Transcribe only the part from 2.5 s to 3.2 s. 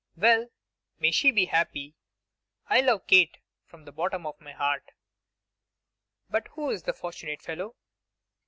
I love